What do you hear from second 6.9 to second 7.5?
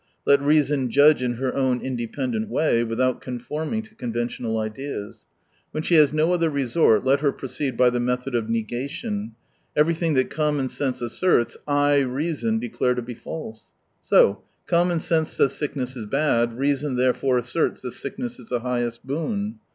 let her